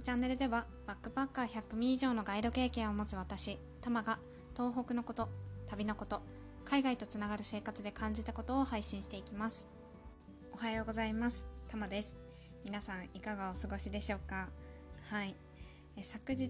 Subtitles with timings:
[0.00, 4.18] のチャンネルではバックパッカー100名以上のガイド経験を持つ私タマが
[4.56, 5.28] 東北のこと
[5.68, 6.22] 旅のこと
[6.64, 9.68] 海外とつながる生活で感じたことを配信していきます。
[10.54, 11.46] おはようございます。
[11.68, 12.16] タマです。
[12.64, 14.48] 皆さんいかがお過ごしでしょうか？
[15.10, 15.36] はい。
[16.02, 16.48] 昨日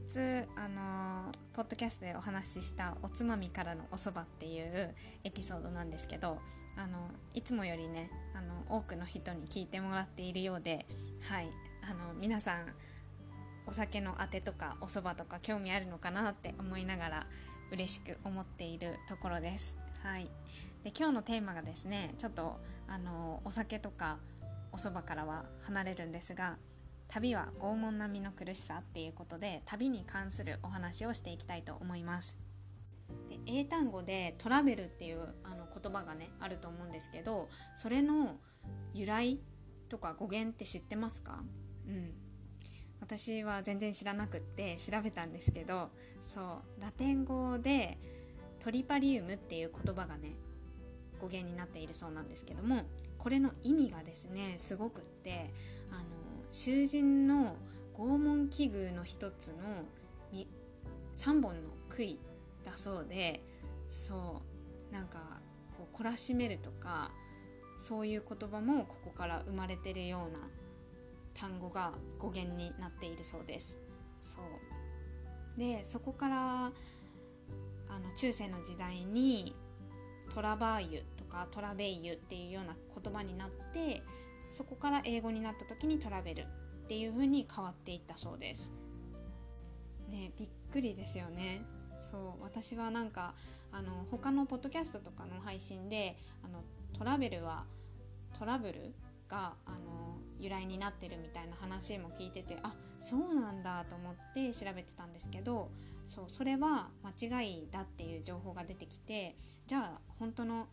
[0.55, 6.38] あのポッドキャストでお話ししたおつまみからのおそばっていうエピソードなんですけど
[6.77, 10.87] あのいつもよりねあの多くの人に聞いてもらっているようで
[11.28, 11.48] はい。
[11.82, 12.66] あの皆さん
[13.70, 17.27] お酒のあてとかおそばとか興味あるのかなって思いながら
[17.70, 19.77] 嬉しく思っているところです。
[20.02, 20.24] はい、
[20.83, 24.19] で今日のテーマがですねちょっとあのお酒とか
[24.73, 26.56] おそばからは離れるんですが
[27.06, 32.39] 旅は拷問並みの苦しさっていうことで旅に関するお話をしていきたいと思います。
[33.28, 38.37] で英単語でトラベルっていうあの言葉がねあると思うんですけどそれの
[38.95, 39.39] 由来
[39.89, 41.45] とか語源って知ってますか？
[41.87, 42.12] うん。
[43.11, 45.89] 私は全然知らなくって調べたんですけど
[46.22, 47.98] そうラテン語で
[48.61, 50.36] トリパリウムっていう言葉がね
[51.20, 52.84] 語源になっているそうなんですけども
[53.19, 55.50] これの意味がですねすごくって
[55.91, 56.03] あの
[56.53, 57.56] 囚人の
[57.98, 59.56] 拷問器具の一つの
[61.16, 62.16] 3本の杭
[62.64, 63.42] だそうで
[63.88, 64.41] そ
[64.91, 65.19] うなんか
[65.77, 67.11] こう懲らしめるとか
[67.77, 70.38] そういう言葉もここから生まれてるような
[71.34, 73.78] 単語が語源になっているそうです。
[74.20, 75.59] そう。
[75.59, 76.72] でそこから
[77.89, 79.55] あの中世の時代に
[80.34, 84.03] トラバーユとかトラベイユっていうような言葉になって
[84.50, 88.72] そこから英語になった時にトラベルっていう風に変わっていったそうです。
[90.09, 91.62] ねびっくりですよね。
[92.00, 92.42] そう。
[92.42, 93.34] 私はなんか
[93.72, 96.65] あの他のポッドキャストとかの配信であの
[96.98, 97.65] トラベルは
[98.39, 98.94] トラブル
[99.28, 100.09] があの
[100.41, 105.70] 由来になってるみたいな話も聞いててあそうなんだと思って調べてたんですけど
[106.06, 106.88] そうそれは
[107.20, 110.66] 間違いだっていう情報が出てきてじゃあ本当の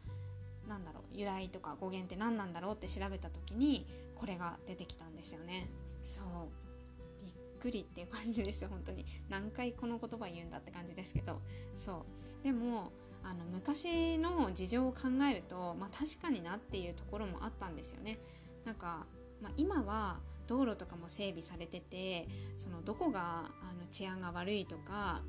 [0.67, 5.69] なんだろう由来とか語源って何なんだろうって調べた時にこれが出てきたんですよね。
[6.03, 6.25] そう
[7.25, 9.05] びっくりっていう感じですよ本当に。
[9.29, 11.41] 何回この言葉言うんだって感じですけど。
[11.75, 12.05] そ
[12.41, 12.43] う。
[12.43, 12.91] でも
[13.23, 18.19] あの昔の事情を考えると、まあ、確かになっていうところもあったんですよね。
[18.65, 19.05] なんか、
[19.41, 25.21] まあ、今は道路とかも整備されててそのどこがあの治安が悪いとか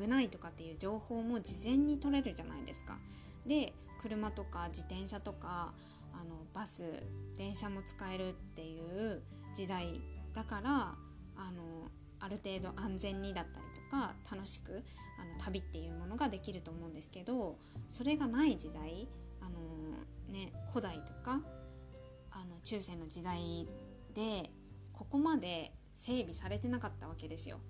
[0.00, 2.98] 危ないとかっていう情報も事前に取れるじゃないですか。
[3.46, 5.72] で車とか自転車とか
[6.12, 6.84] あのバス
[7.36, 9.22] 電車も使えるっていう
[9.54, 10.00] 時代
[10.34, 10.94] だから
[11.36, 11.90] あの
[12.20, 14.82] ある程度安全にだったりとか楽しく
[15.18, 19.08] あの旅っていうものができると思うんですけどそれがない時代
[19.40, 19.58] あの、
[20.32, 21.40] ね、古代とか
[22.64, 23.66] 中世の時代
[24.14, 24.50] で
[24.92, 27.60] ここまで整備されてなかったわけですよ。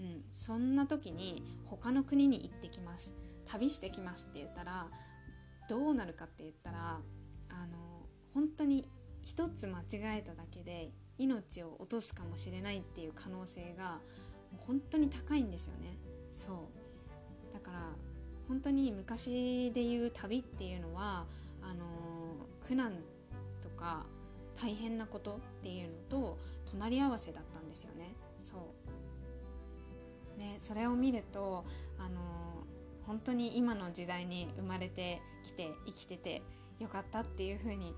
[0.00, 3.14] うん、そんな時に他の国に行ってきます。
[3.46, 4.88] 旅してきますって言ったら
[5.68, 7.00] どうなるかって言ったら
[7.50, 8.86] あの本当に
[9.22, 14.00] 一つ間違えただけで命を落とすかもしれないっていう可能性が
[14.58, 15.98] 本当に高いんですよね。
[16.32, 16.70] そ
[17.50, 17.54] う。
[17.54, 17.92] だから
[18.48, 21.26] 本当に昔で言う旅っていうのは
[21.62, 21.84] あの
[22.66, 22.92] 苦難
[23.62, 24.06] とか
[24.60, 26.38] 大変なことっていうのと
[26.70, 28.14] 隣り合わせだったんですよね。
[28.40, 28.56] そ
[30.36, 30.38] う。
[30.38, 31.64] ねそれを見ると
[31.98, 32.20] あの
[33.06, 36.42] 本当に今の時代に生まれてきて生きてて
[36.80, 37.94] よかったっていうふうに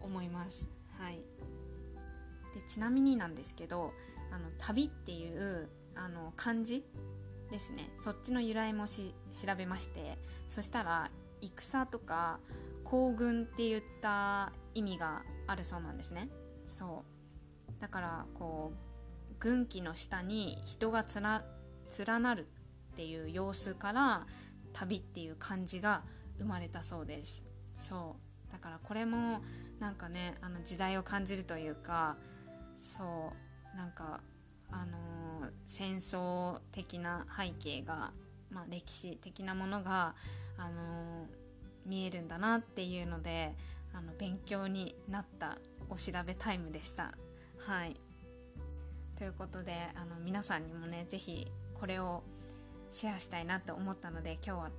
[0.00, 0.70] 思います。
[0.98, 1.20] はい、
[2.54, 3.92] でちなみになんですけど
[4.32, 6.84] 「あの旅」っていうあの漢字
[7.50, 7.88] ですね。
[7.98, 11.10] そっちの由来もし調べましてそしたら
[11.40, 12.40] 戦とか
[12.84, 16.28] 行軍って言った意味があるそうなんですね。
[16.66, 17.04] そ
[17.76, 17.80] う。
[17.80, 21.44] だからこう軍旗の下に人がつな
[22.06, 22.48] 連なる
[22.92, 24.26] っていう様子から
[24.72, 26.02] 旅っていう漢字が
[26.38, 27.44] 生まれたそうです。
[27.76, 28.16] そ
[28.48, 28.52] う。
[28.52, 29.42] だからこれも
[29.78, 32.16] なんかねあの時代を感じるというか
[32.76, 33.32] そ
[33.74, 33.76] う。
[33.76, 34.20] なんか
[34.70, 38.12] あのー、戦争的な背景が、
[38.50, 40.14] まあ、歴史的なものが、
[40.56, 43.54] あのー、見えるんだなっていうので
[43.94, 45.58] あの勉強になった
[45.88, 47.14] お調べタイムでした。
[47.58, 47.96] はい。
[49.16, 52.22] ということであの皆さんにもね是非これを
[52.92, 54.70] シェアしたいなと思ったので今日は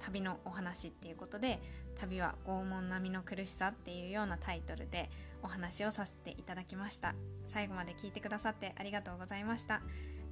[0.00, 1.60] 旅のお話っていうことで
[1.98, 5.10] 旅は拷問並みの苦しさっていうようなタイトルで
[5.42, 7.14] お話をさせていただきました。
[7.46, 9.80] 最後まで聞いてくださってありがとうございました。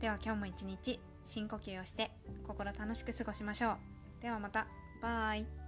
[0.00, 2.10] では今日も一日深呼吸をして
[2.46, 4.22] 心楽しく過ごしましょう。
[4.22, 4.66] ではまた。
[5.02, 5.65] バイ。